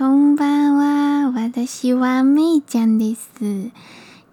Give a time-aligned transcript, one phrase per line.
[0.00, 3.70] こんばんは，私はみーちゃんです。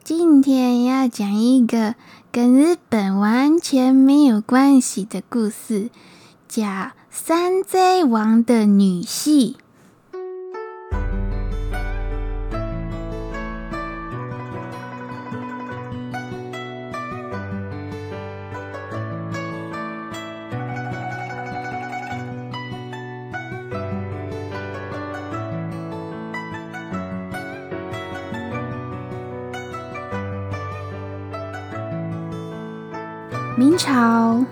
[0.05, 1.95] 今天要讲一个
[2.31, 5.89] 跟日本完全没有关系的故事，
[6.47, 6.63] 叫《
[7.11, 9.55] 山贼王的女婿》。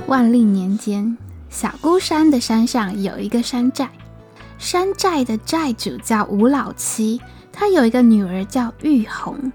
[0.07, 1.17] 万历年间，
[1.51, 3.91] 小孤山的山上有一个山寨，
[4.57, 7.21] 山寨的寨主叫吴老七，
[7.53, 9.53] 他有一个女儿叫玉红，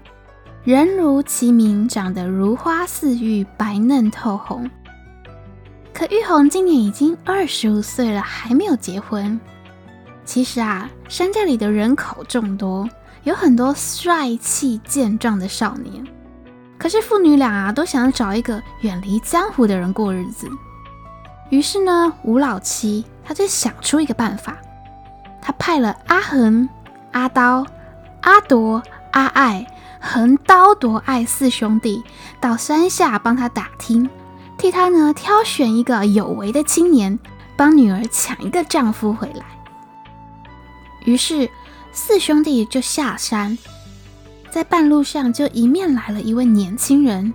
[0.62, 4.70] 人如其名，长得如花似玉，白嫩透红。
[5.94, 9.40] 可玉红今年已经二十五岁了，还没有结婚。
[10.26, 12.86] 其实啊，山寨里的人口众多，
[13.24, 16.06] 有很多帅气健壮的少年。
[16.82, 20.50] 可是父女俩啊，都想找一个远离江湖的人过日子。
[21.48, 24.56] 于是呢，吴老七他就想出一个办法，
[25.40, 26.68] 他派了阿恒、
[27.12, 27.64] 阿刀、
[28.22, 29.64] 阿夺、阿爱、
[30.00, 32.02] 横刀夺爱四兄弟
[32.40, 34.10] 到山下帮他打听，
[34.58, 37.16] 替他呢挑选一个有为的青年，
[37.56, 39.44] 帮女儿抢一个丈夫回来。
[41.04, 41.48] 于是
[41.92, 43.56] 四兄弟就下山。
[44.52, 47.32] 在半路上，就迎面来了一位年轻人，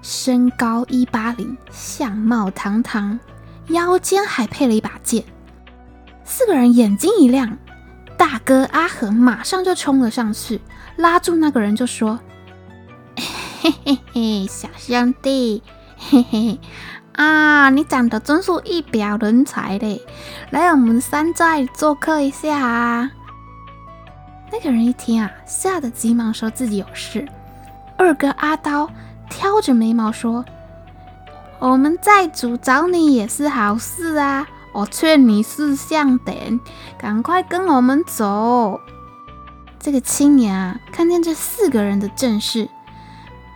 [0.00, 3.18] 身高一八零，相貌堂堂，
[3.70, 5.24] 腰间还配了一把剑。
[6.22, 7.58] 四个人眼睛一亮，
[8.16, 10.60] 大哥阿和马上就冲了上去，
[10.94, 12.20] 拉住那个人就说
[13.60, 15.64] ：“嘿嘿嘿，小兄弟，
[15.98, 16.60] 嘿嘿
[17.16, 20.00] 啊，你长得真是一表人才嘞，
[20.50, 23.10] 来我们山寨做客一下啊。”
[24.54, 27.26] 那个人一听啊，吓得急忙说自己有事。
[27.98, 28.88] 二哥阿刀
[29.28, 30.44] 挑着眉毛说
[31.58, 36.60] ：“我们寨主找你也是好事啊，我劝你识相点，
[36.96, 38.78] 赶快跟我们走。”
[39.80, 42.68] 这个青年啊，看见这四个人的阵势，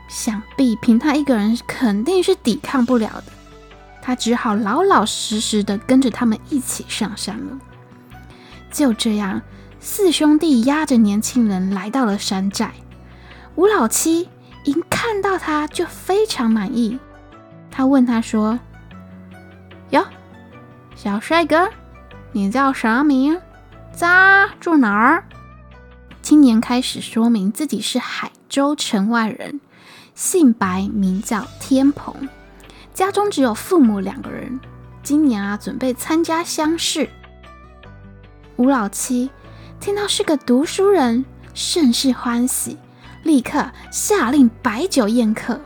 [0.09, 3.33] 想必凭他一个人肯定是抵抗不了的，
[4.03, 7.57] 他只好老老实实的跟着他们一起上山了。
[8.73, 9.41] 就这样。
[9.81, 12.73] 四兄弟押着年轻人来到了山寨，
[13.55, 14.29] 吴老七
[14.65, 16.99] 一看到他就非常满意。
[17.71, 18.59] 他问他说
[19.91, 20.05] ：“哟，
[20.97, 21.71] 小帅哥，
[22.33, 23.41] 你叫啥名？
[23.95, 25.25] 家住哪儿？”
[26.23, 29.61] 青年开始说明自己是海州城外人，
[30.15, 32.29] 姓白，名叫天蓬，
[32.93, 34.59] 家中只有父母两个人。
[35.05, 37.09] 今年啊，准备参加乡试。
[38.57, 39.31] 吴老七。
[39.81, 41.25] 听到是个读书人，
[41.55, 42.77] 甚是欢喜，
[43.23, 45.61] 立刻下令摆酒宴客。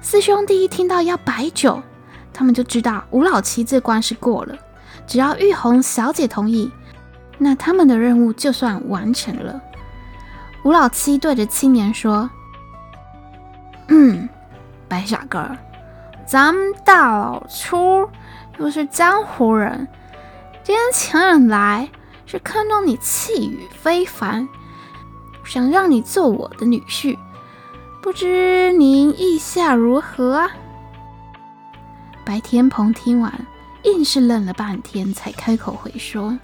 [0.00, 1.82] 四兄弟一听到要摆酒，
[2.32, 4.56] 他们就知道吴老七这关是过了。
[5.06, 6.70] 只要玉红小姐同意，
[7.36, 9.60] 那他们的任务就算完成了。
[10.64, 12.28] 吴老七对着青年说
[13.88, 14.28] ：“嗯，
[14.88, 15.50] 白傻哥，
[16.26, 18.08] 咱们大老粗
[18.58, 19.86] 又是江湖人，
[20.64, 21.88] 今天请人来。”
[22.30, 24.46] 是看到你气宇非凡，
[25.44, 27.16] 想让你做我的女婿，
[28.02, 30.50] 不知您意下如何啊？
[32.26, 33.46] 白天鹏听完，
[33.84, 36.38] 硬是愣了半天，才开口回说：“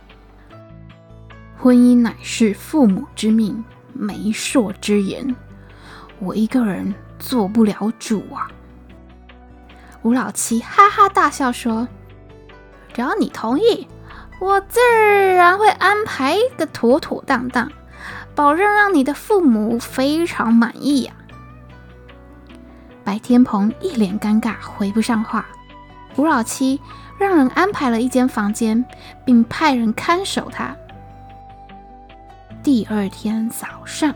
[1.60, 3.62] 婚姻乃是父母之命，
[3.92, 5.36] 媒妁之言，
[6.18, 8.48] 我一个人做不了主啊。”
[10.00, 11.86] 吴老七哈哈大笑说
[12.94, 13.86] ：“只要你同意。”
[14.44, 14.78] 我自
[15.34, 17.72] 然会安排的妥妥当当，
[18.34, 21.14] 保证让你的父母非常满意呀、
[23.02, 25.46] 白天鹏一脸尴尬，回不上话。
[26.16, 26.78] 吴老七
[27.16, 28.84] 让人安排了一间房间，
[29.24, 30.76] 并派人看守他。
[32.62, 34.14] 第二天早上，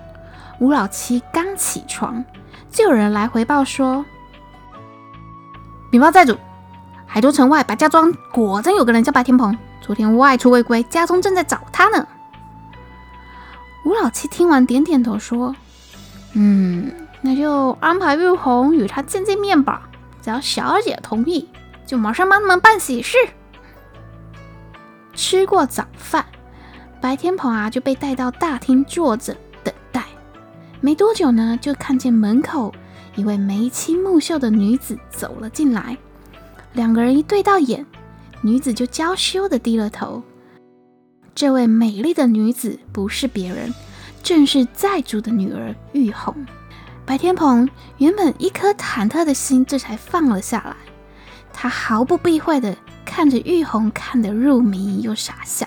[0.58, 2.23] 吴老七刚起床，
[2.70, 4.05] 就有人来回报说
[5.91, 6.37] ：“禀报寨主，
[7.06, 12.07] 海州城外白家庄果真有个人叫白天鹏。”昨天外出未归，家中正在找他呢。
[13.85, 15.57] 吴老七听完，点点头说
[16.35, 16.93] ：“嗯，
[17.23, 19.89] 那就安排玉红与他见见面吧。
[20.21, 21.49] 只要小姐同意，
[21.87, 23.17] 就马上帮他们办喜事。”
[25.15, 26.27] 吃过早饭，
[27.01, 29.35] 白天鹏啊就被带到大厅坐着
[29.65, 30.05] 等待。
[30.81, 32.75] 没多久呢，就看见门口
[33.17, 35.97] 一位眉清目秀的女子走了进来，
[36.75, 37.87] 两个人一对到眼。
[38.43, 40.23] 女子就娇羞的低了头。
[41.35, 43.73] 这位美丽的女子不是别人，
[44.23, 46.35] 正是寨主的女儿玉红。
[47.06, 50.76] 白天鹏原本一颗忐忑的心这才放了下来，
[51.52, 55.67] 他毫不避讳的看着玉红，看得入迷又傻笑。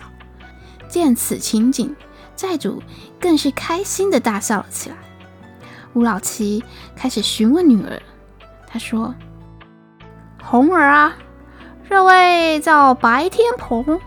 [0.87, 1.95] 见此情景，
[2.35, 2.83] 寨主
[3.19, 4.95] 更是开心的大笑了起来。
[5.93, 6.63] 吴老七
[6.95, 8.01] 开始询问女儿，
[8.67, 9.15] 他说
[10.43, 11.15] ：“红儿啊，
[11.91, 13.99] 这位叫白天鹏，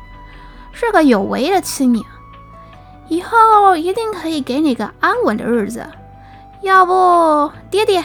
[0.72, 2.02] 是个有为的青年，
[3.08, 5.86] 以后一定可以给你个安稳的日子。
[6.62, 8.02] 要不，爹爹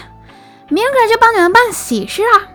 [0.67, 2.51] 明个就帮你们办喜事啊！”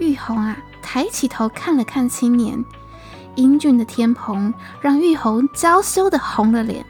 [0.00, 2.64] 玉红啊，抬起头看了看青年。
[3.34, 6.86] 英俊的天鹏让玉红娇羞的红了脸。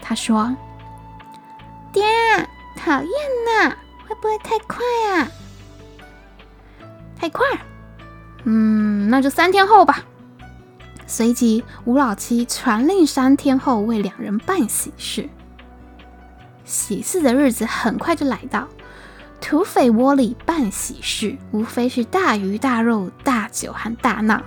[0.00, 0.54] 他说
[1.92, 2.04] ：“爹，
[2.76, 3.10] 讨厌
[3.46, 3.74] 呐，
[4.06, 4.78] 会不会太快
[5.10, 5.26] 啊？
[7.18, 7.44] 太快？
[8.44, 10.04] 嗯，那就三天后吧。”
[11.06, 15.28] 随即，吴老七传令三天后为两人办喜事。
[16.64, 18.68] 喜事的日子很快就来到，
[19.40, 24.40] 土匪窝里办喜事，无非是大鱼大肉、大酒和大闹。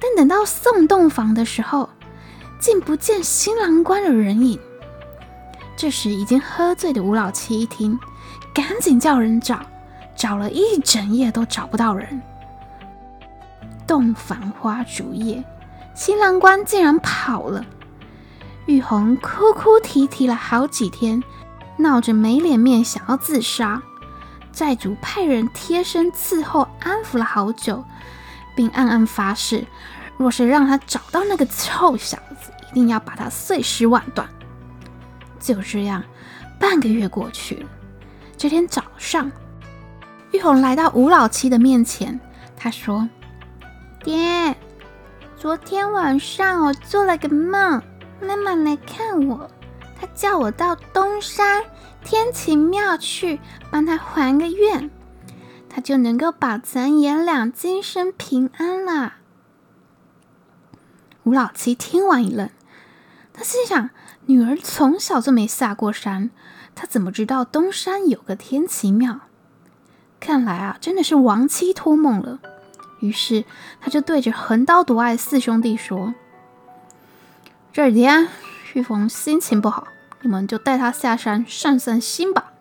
[0.00, 1.90] 但等到送洞房的时候，
[2.58, 4.58] 竟不见新郎官的人影。
[5.76, 7.98] 这时已经喝醉的吴老七一听，
[8.54, 9.60] 赶紧叫人找，
[10.16, 12.22] 找了一整夜都找不到人。
[13.92, 15.44] 洞房花烛夜，
[15.94, 17.62] 新郎官竟然跑了。
[18.64, 21.22] 玉红哭哭啼啼了好几天，
[21.76, 23.82] 闹着没脸面想要自杀。
[24.50, 27.84] 寨主派人贴身伺候，安抚了好久。
[28.56, 29.66] 并暗暗发誓，
[30.16, 34.26] 若是让他找到那个臭小子，一定要把他碎尸万段。
[35.38, 36.02] 就这样，
[36.58, 37.68] 半个月过去了。
[38.38, 39.30] 这天早上，
[40.30, 42.18] 玉红来到吴老七的面前，
[42.56, 43.06] 他说
[44.02, 44.56] ：“爹，
[45.36, 47.80] 昨天晚上我做了个梦，
[48.20, 49.48] 妈妈来看我，
[50.00, 51.62] 她叫我到东山
[52.04, 53.38] 天齐庙去
[53.70, 54.90] 帮她还个愿。”
[55.70, 59.14] 她就能够保咱爷俩今生平安了。
[61.22, 62.50] 吴老七听完一愣，
[63.32, 63.90] 他心想：
[64.26, 66.30] 女儿从小就没下过山，
[66.74, 69.20] 他怎么知道东山有个天齐庙？
[70.18, 72.40] 看来啊，真的是亡妻托梦了。
[73.02, 73.44] 于是
[73.82, 76.14] 他就对着横刀夺爱四兄弟说
[77.70, 78.26] ：“这几天
[78.72, 79.86] 玉凤心情不好，
[80.22, 82.54] 你们就带她下山散散心吧。”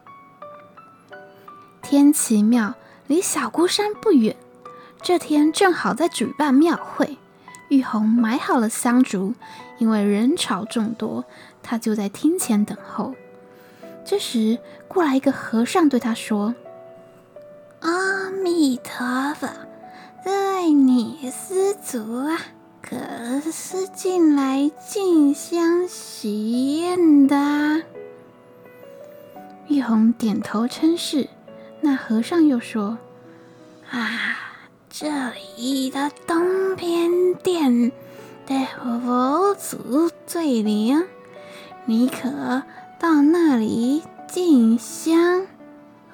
[1.82, 2.74] 天齐庙。
[3.08, 4.38] 离小孤山不远，
[5.02, 7.18] 这天正好在举办庙会。
[7.68, 9.34] 玉红买好了香烛，
[9.80, 11.26] 因为人潮众多，
[11.62, 13.14] 他就在厅前等候。
[14.06, 16.56] 这时，过来一个和尚，对他说
[17.82, 19.50] ：“阿弥陀佛，
[20.24, 22.38] 这位女施主啊，
[22.82, 22.96] 可
[23.52, 27.84] 是进来进香许愿的？”
[29.68, 31.28] 玉红点头称是。
[31.84, 33.00] 那和尚又说
[33.90, 34.38] ：“啊，
[34.90, 35.10] 这
[35.58, 37.92] 里的东边殿
[38.46, 41.04] 的佛祖最灵，
[41.86, 42.62] 你可
[43.00, 45.48] 到那里进香。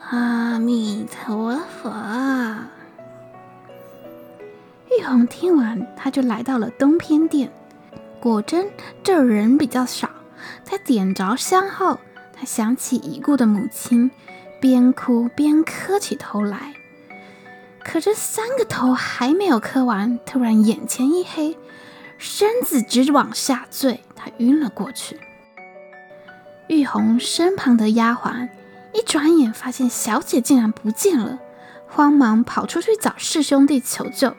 [0.09, 1.92] 阿弥陀佛。”
[4.97, 7.51] 玉红听完，他就来到了东偏殿。
[8.19, 8.68] 果真，
[9.04, 10.09] 这人比较少。
[10.66, 11.99] 他点着香后，
[12.33, 14.09] 他想起已故的母亲。
[14.59, 16.73] 边哭边磕起头来，
[17.83, 21.56] 可这三个头还没有磕完，突然眼前一黑，
[22.18, 25.19] 身子直往下坠，他晕了过去。
[26.68, 28.49] 玉红身旁的丫鬟
[28.95, 31.37] 一转眼发现小姐竟然不见了，
[31.87, 34.35] 慌忙跑出去找四兄弟求救。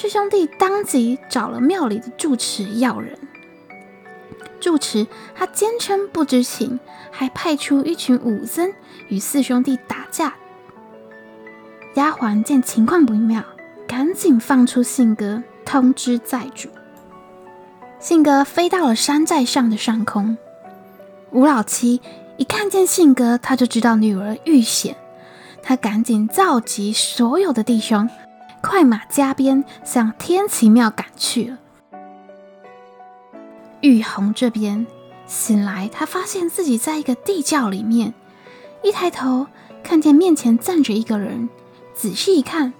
[0.00, 3.18] 师兄弟当即找了庙里的住持要人。
[4.60, 6.78] 住持他坚称不知情，
[7.10, 8.72] 还派出一群武僧
[9.08, 10.36] 与四兄弟打架。
[11.94, 13.42] 丫鬟见情况不妙，
[13.88, 16.68] 赶紧放出信鸽通知寨主。
[17.98, 20.38] 信鸽飞到了山寨上的上空。
[21.32, 22.00] 吴老七
[22.36, 24.94] 一看见信鸽，他就知道女儿遇险，
[25.60, 28.08] 他赶紧召集所有的弟兄，
[28.60, 31.58] 快马加鞭向天齐庙赶去了。
[33.80, 34.86] 玉红这边
[35.26, 38.12] 醒来，他发现自己在一个地窖里面，
[38.82, 39.46] 一抬头
[39.82, 41.48] 看见面前站着一个人，
[41.94, 42.72] 仔细一看，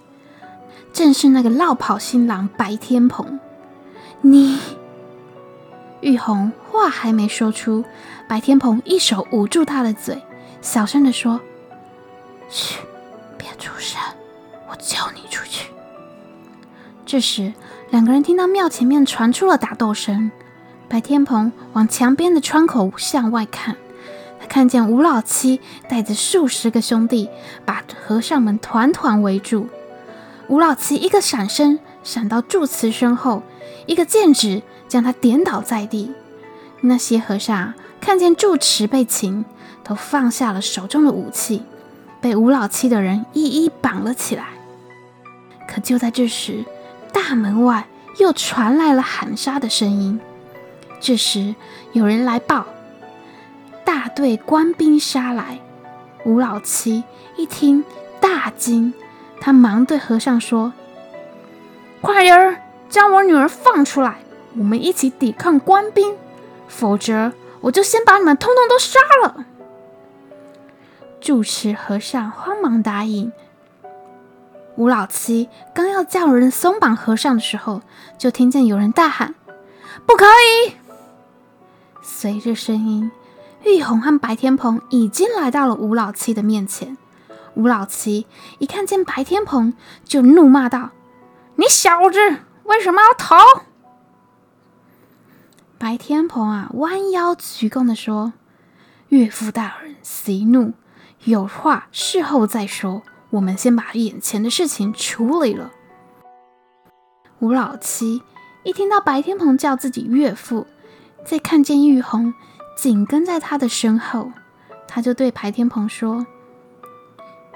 [0.93, 3.39] 正是那个落跑新郎白天鹏。
[4.21, 4.59] 你，
[6.01, 7.85] 玉红话还没说出，
[8.29, 10.21] 白天鹏一手捂住他的嘴，
[10.61, 11.41] 小声地说
[12.51, 12.81] ：“嘘，
[13.37, 14.01] 别出声，
[14.69, 15.21] 我叫你。”
[17.09, 17.55] 这时，
[17.89, 20.31] 两个人听到庙前面传出了打斗声。
[20.91, 23.77] 白天鹏往墙边的窗口向外看，
[24.39, 27.31] 他看见吴老七带着数十个兄弟
[27.65, 29.69] 把和尚们团团围住。
[30.49, 33.43] 吴老七一个闪身，闪到住持身后，
[33.87, 36.13] 一个剑指将他点倒在地。
[36.83, 37.73] 那些和尚
[38.03, 39.47] 看见住持被擒，
[39.83, 41.63] 都放下了手中的武器，
[42.21, 44.49] 被吴老七的人一一绑了起来。
[45.67, 46.65] 可就在这时，
[47.13, 47.87] 大门外
[48.19, 50.21] 又传来了喊杀的声音。
[51.01, 51.55] 这时，
[51.93, 52.67] 有人来报，
[53.85, 55.61] 大队官兵杀来。
[56.25, 57.05] 吴老七
[57.37, 57.85] 一听，
[58.21, 58.93] 大惊，
[59.41, 60.73] 他忙对和尚说
[62.03, 62.57] ：“快点儿
[62.89, 64.19] 将我女儿放出来，
[64.57, 66.17] 我们一起抵抗官兵，
[66.67, 69.47] 否则我就先把你们通通都杀了。”
[71.21, 73.33] 住持和尚慌忙答应。
[74.79, 77.83] 吴老七刚要叫人松绑和尚的时候，
[78.17, 79.35] 就听见有人大喊
[80.07, 80.75] ：“不可以！”
[82.01, 83.11] 随着声音，
[83.65, 86.97] 玉红和白天鹏已经来到了吴老七的面前。
[87.55, 88.29] 吴老七
[88.61, 90.91] 一看见白天鹏，就怒骂道
[91.59, 92.21] ：“你小子
[92.63, 93.37] 为什么要逃？”
[95.77, 98.33] 白天鹏啊，弯腰鞠躬地说
[99.11, 100.75] ：“岳父大人息怒，
[101.25, 103.03] 有话事后再说。
[103.31, 105.73] 我们先把眼前的事情处理了。”
[107.41, 108.23] 吴老七
[108.65, 110.67] 一听到白天鹏叫自己岳父，
[111.25, 112.35] 再看见玉红
[112.77, 114.33] 紧跟在他的身后，
[114.87, 116.27] 他就对白天鹏说：“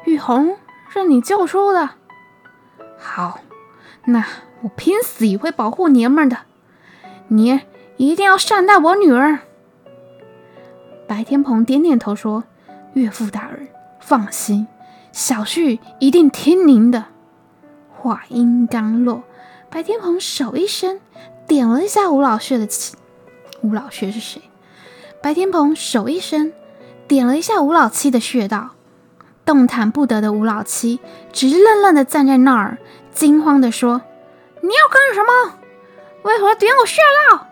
[0.07, 0.57] 玉红
[0.89, 1.91] 是你救出的，
[2.99, 3.41] 好，
[4.05, 4.25] 那
[4.63, 6.39] 我拼死也会保护娘们的。
[7.29, 7.61] 你
[7.97, 9.41] 一定要善待我女儿。”
[11.09, 12.45] 白天鹏点点头说
[12.95, 13.69] ：“岳父大人
[14.01, 14.67] 放心，
[15.13, 17.07] 小婿一定听您的。”
[17.95, 19.23] 话音刚落，
[19.71, 21.01] 白天鹏手一伸，
[21.47, 22.67] 点了一下吴老穴的
[23.63, 24.43] 吴老穴是谁？
[25.23, 26.53] 白天鹏手一伸，
[27.07, 28.71] 点了一下吴老七的穴道。
[29.45, 31.01] 动弹不得的吴老七
[31.33, 32.79] 直愣愣的站在那儿，
[33.13, 34.03] 惊慌的说
[34.63, 35.59] ：“你要干什么？
[36.23, 37.01] 为何点我穴
[37.31, 37.47] 道？”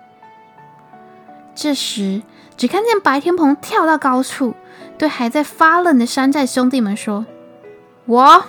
[1.55, 2.23] 这时，
[2.57, 4.55] 只看见白天鹏跳到高处，
[4.99, 7.27] 对还在发愣的山寨兄弟们说
[8.11, 8.43] ：“我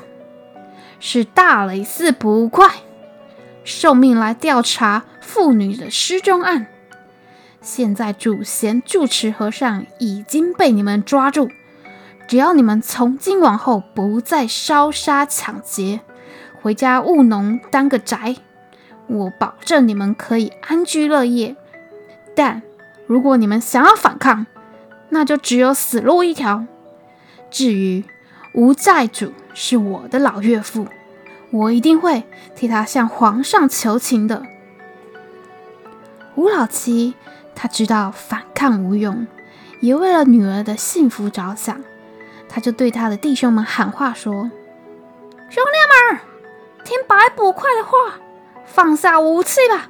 [1.00, 2.68] 是大雷寺捕快，
[3.64, 6.66] 受命来调查妇女的失踪案。”
[7.62, 11.52] 现在主贤住持和尚已经被你们抓住，
[12.28, 16.00] 只要你们从今往后不再烧杀抢劫，
[16.60, 18.38] 回家务农当个宅，
[19.06, 21.56] 我保证你们可以安居乐业。
[22.36, 22.64] 但
[23.06, 24.48] 如果你们想要反抗，
[25.10, 26.66] 那就只有死路一条。
[27.52, 28.04] 至于
[28.56, 30.88] 吴寨主是我的老岳父，
[31.52, 32.24] 我一定会
[32.56, 34.44] 替他向皇上求情的。
[36.36, 37.14] 吴老七。
[37.54, 39.28] 他知道反抗无用，
[39.82, 41.84] 也为了女儿的幸福着想，
[42.50, 44.34] 他就对他的弟兄们喊话说
[45.52, 46.22] ：“兄弟们，
[46.84, 48.20] 听白捕快的话，
[48.66, 49.90] 放下武器吧！”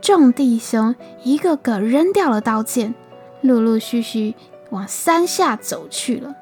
[0.00, 2.94] 众弟兄一个个扔掉了刀剑，
[3.40, 4.36] 陆陆续续
[4.70, 6.36] 往山下走去了。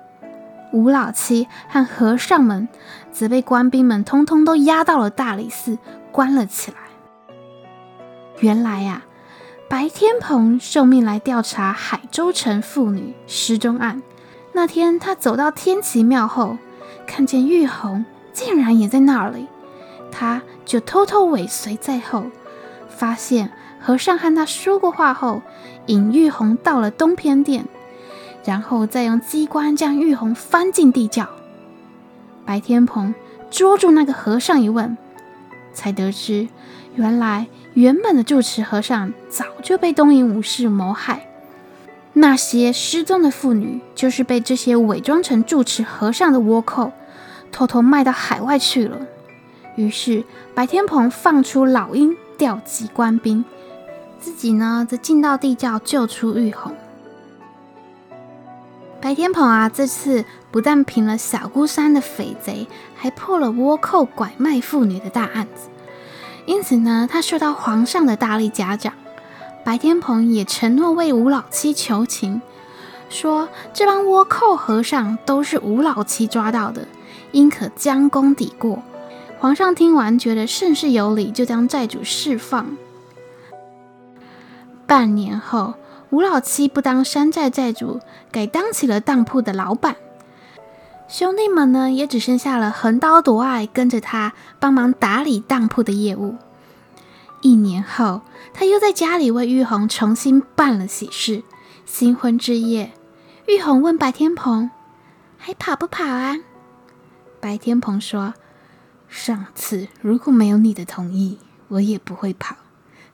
[0.73, 2.69] 吴老七和和尚们
[3.12, 5.79] 则被官兵们通通都押到了大理寺，
[6.12, 6.77] 关了起来。
[8.41, 9.09] 原来呀、啊。
[9.69, 14.03] 白天鹏受命来调查海州城妇女失踪案。
[14.53, 16.59] 那天，他走到天齐庙后，
[17.07, 19.47] 看见玉红竟然也在那里，
[20.11, 22.25] 他就偷偷尾随在后。
[22.89, 25.41] 发现和尚和他说过话后，
[25.87, 27.67] 引玉红到了东偏殿，
[28.44, 31.28] 然后再用机关将玉红翻进地窖。
[32.44, 33.14] 白天鹏
[33.50, 34.97] 捉住那个和尚一问，
[35.73, 36.49] 才得知
[36.94, 37.47] 原来。
[37.75, 41.28] 原本的住持和尚早就被东瀛武士谋害，
[42.14, 46.90] 那些失踪的妇女就是被这些伪装成住持和尚的倭寇
[47.52, 48.99] 偷偷卖到海外去了。
[49.76, 53.44] 于是白天鹏放出老鹰，调集官兵，
[54.18, 56.73] 自己呢则进到地窖救出玉红。
[59.00, 65.69] 白天鹏啊，这次不但平了小孤山的匪贼，还破了倭寇拐卖妇女的大案子。
[66.47, 68.92] 因此呢，他受到皇上的大力嘉奖。
[69.64, 72.40] 白天鹏也承诺为吴老七求情，
[73.09, 76.87] 说这帮倭寇和尚都是吴老七抓到的，
[77.33, 78.83] 应可将功抵过。
[79.38, 82.76] 皇上听完觉得甚是有理，就将寨主释放。
[84.87, 85.75] 半年后，
[86.11, 88.00] 吴老七不当山寨寨主，
[88.33, 89.97] 改当起了当铺的老板。
[91.09, 96.37] 兄弟们呢，也只剩下了横刀夺爱，跟着他帮忙打理当铺的业务。
[97.43, 101.43] 一年后，他又在家里为玉红重新办了喜事。
[101.87, 102.93] 新婚之夜，
[103.49, 104.71] 玉红问白天鹏
[105.38, 106.37] ：“还跑不跑啊？”
[107.40, 108.35] 白天鹏说
[109.09, 111.38] ：“上次如果没有你的同意，
[111.69, 112.57] 我也不会跑，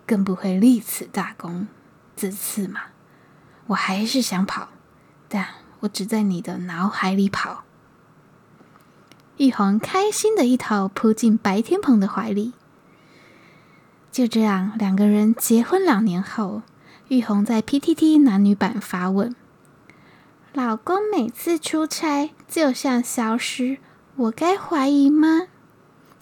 [0.07, 1.69] 更不会立此大功。
[2.17, 2.81] 这次嘛，
[3.67, 4.69] 我还是想跑，
[5.29, 5.47] 但
[5.81, 7.65] 我只在你的脑海里跑。”
[9.37, 12.55] 玉红开心的一头扑进白天鹏的怀里。
[14.11, 16.63] 就这样，两个人结婚两年后，
[17.09, 19.37] 玉红在 PTT 男女版发问
[20.55, 23.77] ：“老公每次出差就像消失，
[24.17, 25.49] 我该怀疑吗？”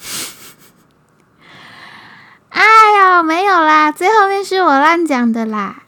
[2.51, 2.65] 哎
[2.99, 5.84] 呀，没有啦，最后面是我乱讲的啦。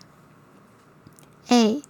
[1.49, 1.83] 哎。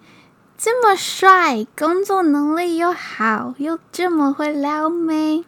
[0.58, 5.44] 这么帅，工作能力又好，又这么会撩妹。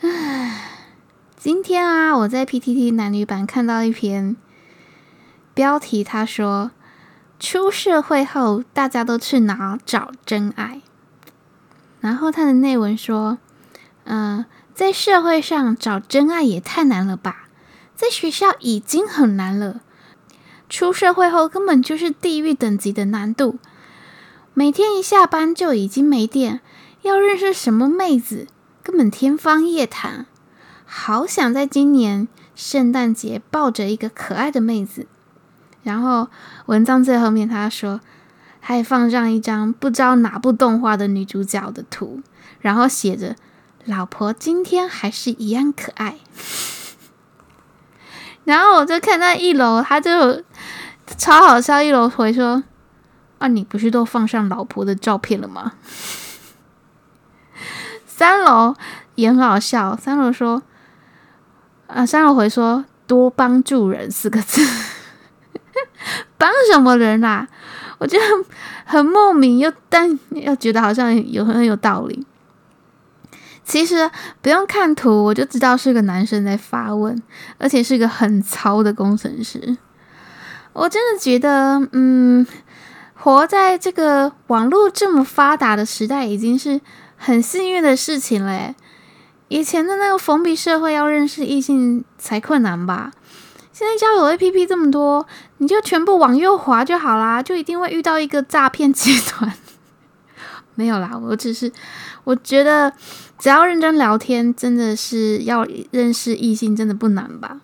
[0.00, 0.72] 唉，
[1.36, 4.36] 今天啊，我在 PTT 男女版看到一篇
[5.54, 6.72] 标题，他说
[7.38, 10.82] ：“出社会后，大家都去哪找真爱？”
[12.00, 13.38] 然后他的内文说
[14.02, 17.46] ：“嗯、在社会上找真爱也太难了吧，
[17.94, 19.82] 在学校已经很难了。”
[20.70, 23.58] 出社会后根本就是地狱等级的难度，
[24.54, 26.60] 每天一下班就已经没电，
[27.02, 28.46] 要认识什么妹子
[28.84, 30.26] 根本天方夜谭。
[30.86, 35.06] 好想在今年圣诞节抱着一个可爱的妹子。
[35.82, 36.28] 然后
[36.66, 38.00] 文章最后面他说，
[38.60, 42.22] 还放上一张不知道哪部动画的女主角的图，
[42.60, 43.34] 然后写着
[43.86, 46.18] “老婆今天还是一样可爱”。
[48.44, 50.42] 然后我就看到一楼，他就
[51.16, 51.82] 超好笑。
[51.82, 52.62] 一楼回说
[53.38, 55.74] ：“啊，你不是都放上老婆的照片了吗？”
[58.06, 58.74] 三楼
[59.14, 59.96] 也很好笑。
[59.96, 60.62] 三楼说
[61.86, 64.66] ：“啊，三楼回说多帮助人四个字，
[66.36, 67.46] 帮什么人啊？
[67.98, 68.24] 我觉得
[68.84, 72.26] 很莫名，又但又觉得好像有很有道理。”
[73.70, 74.10] 其实
[74.42, 77.22] 不用看图，我就知道是个男生在发问，
[77.56, 79.78] 而且是个很糙的工程师。
[80.72, 82.44] 我真的觉得，嗯，
[83.14, 86.80] 活在这个网络这么发达的时代，已经是
[87.16, 88.74] 很幸运的事情了。
[89.46, 93.12] 以前的那个封闭社会，要认识异性才困难吧？
[93.72, 95.24] 现在交友 APP 这么多，
[95.58, 99.52] 你就全部往右滑就好啦，就一定会遇到一个诈骗集团。
[100.74, 101.70] 没有啦，我只是
[102.24, 102.92] 我觉得。
[103.40, 107.62] 只要认真聊天，真的是要认识异性，真的不难吧？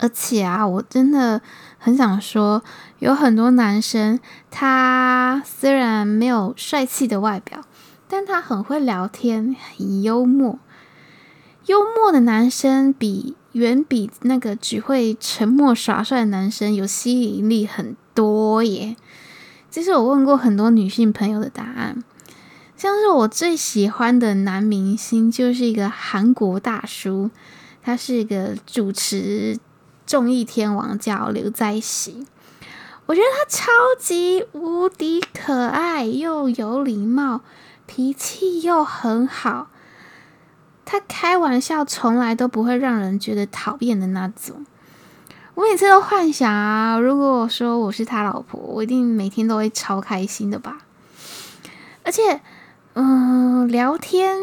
[0.00, 1.40] 而且啊，我真的
[1.78, 2.60] 很想说，
[2.98, 4.18] 有很多男生，
[4.50, 7.60] 他虽然没有帅气的外表，
[8.08, 10.58] 但他很会聊天，很幽默。
[11.66, 18.96] 幽默的男生比远比那个只会沉默耍帅的男生有吸引力很多耶。
[19.70, 22.02] 这是我问过很多女性朋友的答案。
[22.82, 27.30] 像是我最喜欢的男明星，就是一个韩国大叔，
[27.80, 29.56] 他是一个主持
[30.04, 32.26] 综艺天王，叫刘在锡。
[33.06, 37.42] 我觉得他超级无敌可爱，又有礼貌，
[37.86, 39.68] 脾气又很好。
[40.84, 44.66] 他开玩笑从来都不会让人觉得讨厌的那种。
[45.54, 50.78] 我每次都幻想啊，如果我说我是他老婆，我一定每天都会超开心的吧。
[52.02, 52.40] 而且。
[52.94, 54.36] 嗯、聊天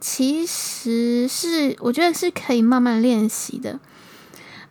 [0.00, 3.80] 其实是我觉得是可以慢慢练习的。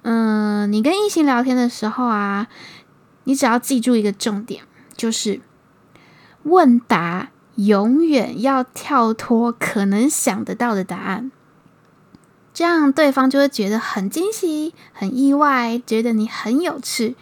[0.03, 2.47] 嗯、你跟异性聊天的时候啊，
[3.25, 4.63] 你只要记住一个重点，
[4.95, 5.41] 就是
[6.43, 11.31] 问答永远要跳脱可能想得到的答案，
[12.53, 17.15] 这样对方就会觉得很惊喜、很意外，觉得你很有趣。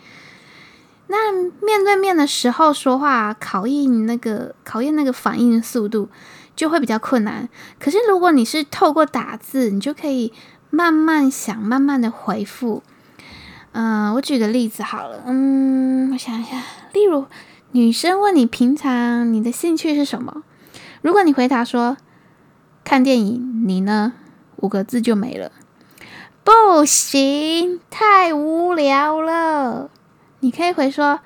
[1.12, 6.08] 那面对面的时候说话，考验那个考验那个反应速度
[6.56, 7.50] 就会比较困难。
[7.80, 10.32] 可是如果你是透过打字，你就可以
[10.70, 12.84] 慢慢想，慢慢的回复。
[13.72, 16.62] 嗯、我举个例子好了，嗯，我想一下，
[16.94, 17.26] 例如
[17.72, 20.44] 女生问你平常你的兴趣是什么，
[21.02, 21.98] 如果你回答说
[22.84, 24.14] 看电影，你呢？
[24.58, 25.52] 五个字就没了，
[26.44, 29.90] 不行，太无聊了。
[30.42, 31.20] 你可以回说，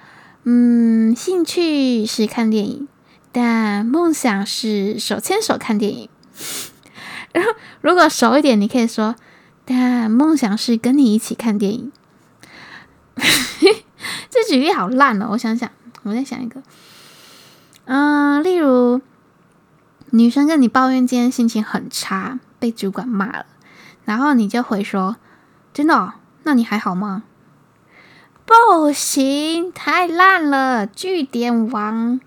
[0.44, 2.88] 嗯，兴趣是看电影，
[3.32, 6.10] 但梦想是手牵手看电影。
[7.34, 9.16] 然后，如果熟一点，你可以说，
[9.66, 11.92] 但梦想是跟你一起看电影。
[14.30, 15.28] 这举例好烂哦！
[15.32, 15.70] 我想想，
[16.04, 16.62] 我再想一个。
[17.86, 19.02] 嗯，例如
[20.10, 23.46] 女生跟你抱怨今天心情很差，被主管骂了，
[24.06, 25.18] 然后你就回说
[25.74, 26.14] ：“真的哦？
[26.44, 27.24] 那你还好吗？”
[28.46, 32.20] 不行，太烂了，据点王。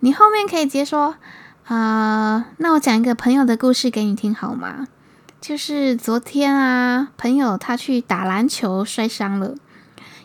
[0.00, 1.16] 你后面可以直接说
[1.66, 4.86] ：“啊、那我讲一个朋友的故事给你听好吗？
[5.40, 9.56] 就是昨天啊，朋友他去打篮球摔伤了，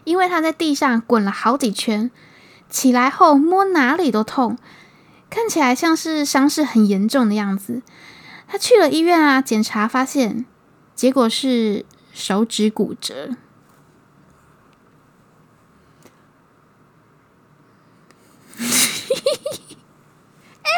[0.04, 2.12] 因为他在地上滚了好几圈。”
[2.70, 4.58] 起来后摸哪里都痛，
[5.30, 7.82] 看起来像是伤势很严重的样子。
[8.46, 10.46] 他去了医院啊，检查发现，
[10.94, 13.38] 结果是手指骨折。
[20.64, 20.72] 哎、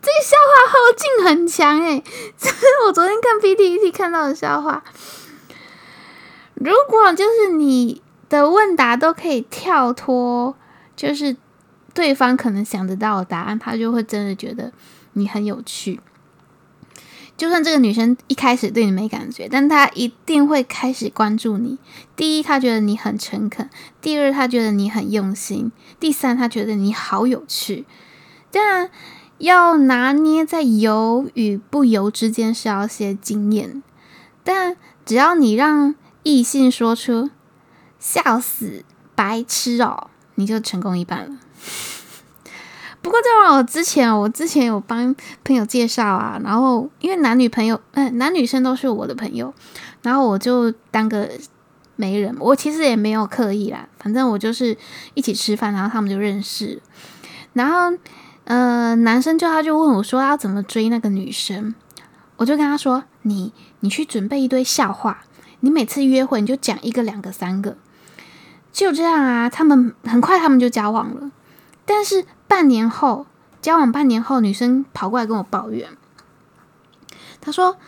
[0.00, 2.02] 这个笑话后劲很强哎！
[2.38, 4.82] 这是我昨天看 PTT 看到的笑话。
[6.54, 10.56] 如果就是你的问答都可以跳脱。
[10.94, 11.34] 就是
[11.94, 14.70] 对方可能想得到的答案，他就会真的觉得
[15.14, 15.98] 你很有趣。
[17.42, 21.76] 就算这个女生一开始对你没感觉，但她一定会开始关注你。
[22.14, 23.66] 第一，她觉得你很诚恳；
[24.00, 27.84] 第二，她觉得你很用心；第三，她觉得你好有趣。
[28.52, 28.90] 当然，
[29.38, 33.82] 要拿捏在有与不有之间是要些经验。
[34.44, 37.30] 但只要你让异性说出
[37.98, 38.84] “笑死，
[39.16, 40.10] 白痴哦”。
[40.36, 41.38] 你就成功一半了。
[43.02, 49.52] 不过，在我之前，我之前有帮朋友介绍啊，然后因为男女朋友，嗯、男女生都是我的朋友，
[50.02, 51.28] 然后我就当个
[51.96, 52.34] 媒人。
[52.38, 54.76] 我其实也没有刻意啦，反正我就是
[55.14, 56.80] 一起吃饭，然后他们就认识。
[57.54, 57.98] 然后，
[58.44, 61.74] 呃，男生就他就问我说要怎么追那个女生，
[62.36, 65.24] 我就跟他说：你你去准备一堆笑话，
[65.60, 67.76] 你每次约会你就讲一个、两个、三个。
[68.72, 71.30] 就这样啊，他们很快他们就交往了。
[71.84, 73.24] 但是半年后，
[73.62, 75.88] 交往半年后，女生跑过来跟我抱怨，
[77.40, 77.78] 她说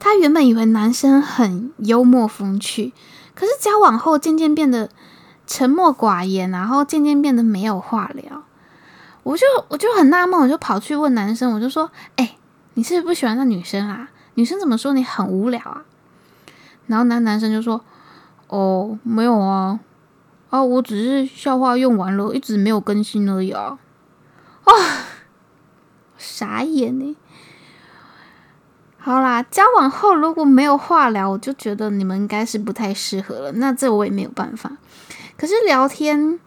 [0.00, 2.92] 她原本以为男生很幽默风趣，
[3.36, 4.90] 可是交往后渐渐变得
[5.46, 8.42] 沉默寡言，然后渐渐变得没有话聊。
[9.22, 12.36] 我就我就很纳闷，我就跑去问男生，我就说：“哎，
[12.74, 14.10] 你是不是不喜欢那女生啊？
[14.34, 15.84] 女生怎么说你很无聊啊？”
[16.88, 17.80] 然后那男生就说
[18.48, 19.78] ：“哦，没有啊。”
[20.50, 23.78] 哦，我只是笑话用完了，一直没有更新而已啊！
[24.72, 25.06] 啊，
[26.16, 27.16] 傻眼呢。
[28.96, 33.52] 好啦，交往后如果没有话聊，我就觉得你们应该是不太适合了。
[33.52, 34.76] 那这我也没有办法。
[35.36, 36.38] 可是聊天，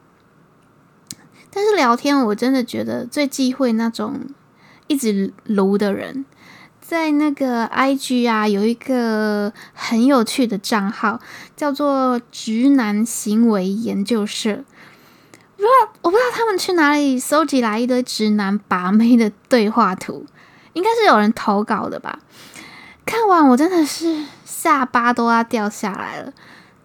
[1.49, 4.27] 但是聊天我真的觉得最忌讳那种
[4.88, 6.25] 一直卢的人。
[6.81, 11.21] 在那个 IG 啊，有一个很有趣的账号，
[11.55, 14.65] 叫做“直男行为研究社”。
[15.62, 20.26] 不知道，我不知道他们去哪里搜集来一堆直男把妹的对话图，
[20.74, 22.17] 应该是有人投稿的吧？
[23.06, 26.34] 看完我真的是下巴都要掉下来了，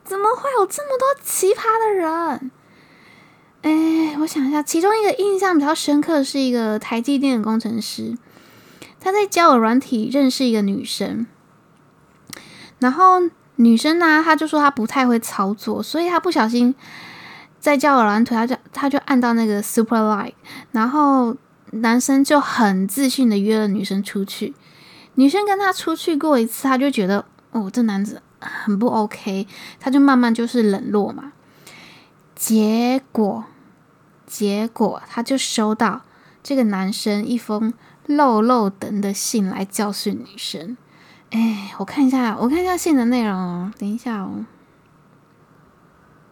[0.04, 2.50] 怎么会有这么多奇葩的人？
[3.62, 8.18] 哎，我想一下，其中一个印象比较深刻的是一个台积电的工程师。
[9.00, 11.26] 他在交友软体认识一个女生，
[12.78, 13.22] 然后
[13.54, 16.74] 女生呢，她就说她不太会操作，所以她不小心
[17.66, 20.36] 在交友软腿，他就他就按到那个 super like，
[20.70, 21.36] 然后
[21.72, 24.54] 男生就很自信的约了女生出去，
[25.16, 29.48] 女生跟他出去过一次，他就觉得哦，这男子很不 OK，
[29.80, 31.32] 他就慢慢就是冷落嘛，
[32.36, 33.44] 结果
[34.24, 36.02] 结果他就收到
[36.44, 37.74] 这个男生一封。
[38.08, 40.76] 漏漏等的信来教训女生，
[41.32, 43.72] 哎，我看一下，我看一下信的内容。
[43.76, 44.46] 等一下哦，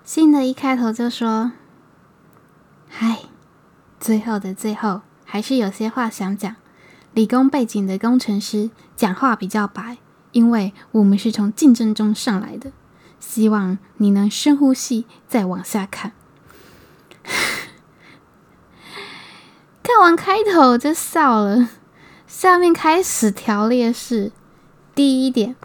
[0.05, 1.53] 信的一开头就说
[2.91, 3.21] ：“嗨，
[3.99, 6.57] 最后的最后，还是有些话想讲。
[7.15, 9.97] 理工背景的工程师讲话比较白，
[10.33, 12.71] 因为我们是从竞争中上来的。
[13.19, 16.13] 希望你能深呼吸，再往下看。
[19.83, 21.71] ”看完开头就笑了，
[22.27, 24.33] 下面开始条列式。
[24.95, 25.57] 第一点，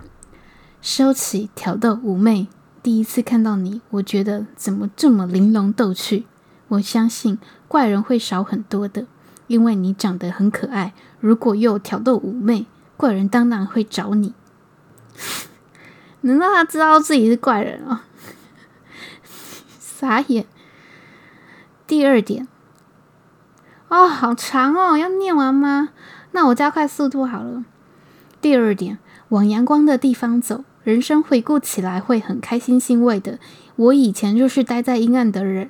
[0.82, 2.48] 收起挑逗妩媚。
[2.82, 6.26] 第一次看到你，我觉得怎么这么玲珑逗趣？
[6.70, 7.38] 我相信
[7.68, 9.06] 怪人会少很多的，
[9.48, 10.94] 因为你长得很可爱。
[11.20, 12.66] 如果又挑逗妩媚，
[12.96, 14.34] 怪人当然会找你。
[16.22, 18.06] 难道他知道自己是怪人啊？
[19.80, 20.46] 傻眼。
[21.86, 22.48] 第二点。
[23.90, 25.90] 哦，好长哦，要念完吗？
[26.32, 27.66] 那我加快速度好了。
[28.40, 33.38] 第二点，往阳光的地方走，人生回顾起来会很开心欣慰的。
[33.76, 35.70] 我以前就是待在阴暗的人，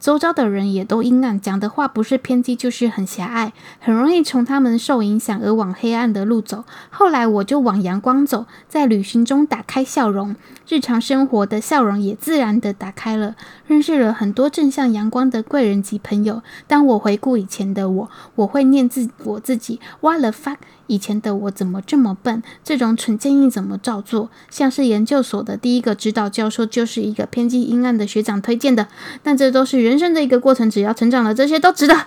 [0.00, 6.64] 周遭的人也都阴暗，讲的话不是偏激就是很狭隘，很容易从他们受影响而往黑暗的路走。
[6.90, 10.34] 后来我就往阳光走，在旅行中打开笑容，
[10.68, 13.34] 日常生活的笑容也自然的打开了，
[13.66, 16.42] 认识了很多正向阳光的贵人及朋友。
[16.66, 20.58] 当我回顾以前的我，我会念自我自己，What the fuck？
[20.88, 22.42] 以前的我怎么这么笨？
[22.64, 24.30] 这种蠢建议怎么照做？
[24.50, 28.88] 像是研究所的第一个指导教授就是一个偏激阴暗的学长推荐的，
[29.22, 32.06] 但这都是人生的一个过程，只要成长了，这些都值得。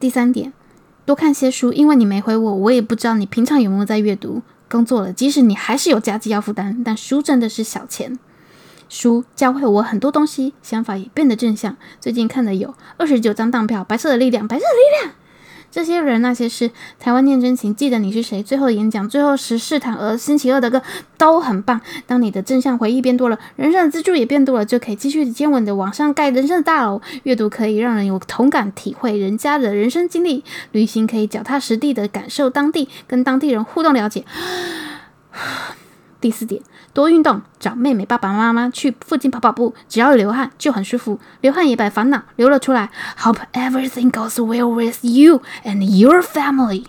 [0.00, 0.52] 第三点，
[1.06, 4.42] 多看些书，因为你没回我，我也不知道你平常有没有在阅读。
[4.70, 8.18] 工作了，即使你还是有家计要负担，但书真的是小钱。
[8.90, 11.76] 书教会我很多东西，想法也变得正向。
[12.00, 15.14] 最近看的有二十九张当票，白色的力量，白色的力量。
[15.70, 18.42] 这些人那些事，台湾念真情，记得你是谁。
[18.42, 20.82] 最后演讲，最后十试谈，而星期二的歌
[21.16, 21.80] 都很棒。
[22.06, 27.00] 当你的正向回忆变多了，人生的支柱也变多了，就可以继续坚稳的往上盖人生的大楼。
[27.24, 34.24] 阅读可以让人有同感，体会人家的人生经历；旅行可以脚踏实地的感受当地，跟当地人互动了解。
[36.20, 36.60] 第四点，
[36.92, 42.90] 多运动，找妹妹、爸爸妈妈去附近跑跑步，只要流汗就很舒服，流汗也把烦恼流了出来。
[43.18, 46.86] Hope everything goes well with you and your family。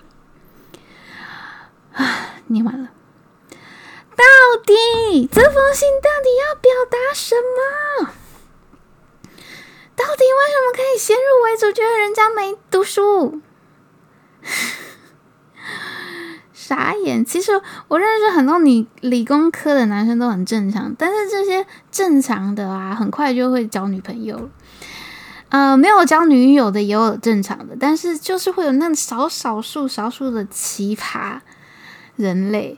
[1.94, 2.90] 啊，念完了，
[4.16, 4.24] 到
[4.66, 8.10] 底这封信到底要表达什么？
[9.96, 13.42] 到底为什么可以先入为主，觉得人家没读书？
[16.70, 17.26] 傻眼！
[17.26, 17.52] 其实
[17.88, 24.52] 我认识很多理理工科的男生都很正常，但是这些正常的啊，很快就会交女朋友。
[25.50, 31.40] 呃，没有交女友的也有正常的，但是就是会有那少少数少数的奇葩
[32.16, 32.78] 人类。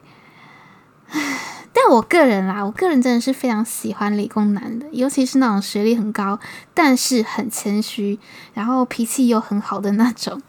[1.73, 6.39] 但我个人啦，我个人真的是非常喜欢理工男的，尤其是那种学历很高，
[6.73, 8.17] 但是很谦虚，
[8.53, 10.41] 然后脾气又很好的那种，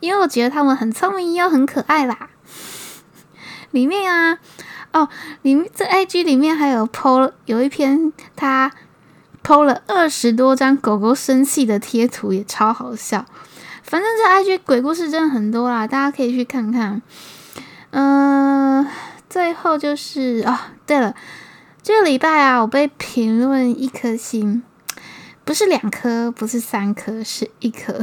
[0.00, 2.30] 因为我觉得他们很聪明又很可爱啦。
[3.70, 4.38] 里面啊，
[4.92, 5.08] 哦，
[5.42, 8.72] 里面这 IG 里面还有 po 有一篇他
[9.44, 13.26] po 了二十多张狗狗生气的贴图，也超好笑。
[13.82, 17.02] 反正这 IG 鬼故事真的很多啦，大家可以去看看。
[17.90, 18.86] 嗯、
[19.28, 21.14] 最后就是哦，对了，
[21.82, 24.62] 这个礼拜啊，我被评论一颗星，
[25.44, 28.02] 不是两颗，不是三颗，是一颗。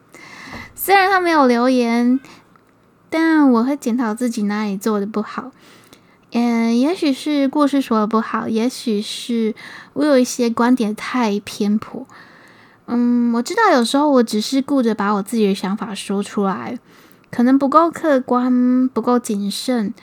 [0.74, 2.18] 虽然他没有留言。
[3.10, 5.50] 但我会检讨自己哪里做的不好，
[6.32, 9.54] 嗯，也许是故事说的不好，也许是
[9.94, 12.06] 我有一些观点太偏颇，
[12.86, 16.78] 嗯，我知道有时候我只是顾着把我自己的想法说出来，
[17.30, 19.94] 可能不够客观，不够谨慎，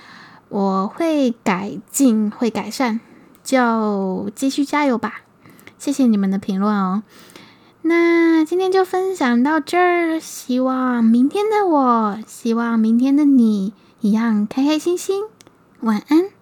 [0.50, 3.00] 我会改进，会改善，
[3.44, 5.22] 就继续加油吧，
[5.78, 7.04] 谢谢你们的评论哦。
[7.88, 15.26] 那今天就分享到这儿，希望明天的我，希望明天的你一样开开心心。
[15.82, 16.35] 晚安。